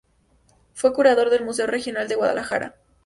[0.73, 2.75] Fue curador del Museo Regional de Guadalajara.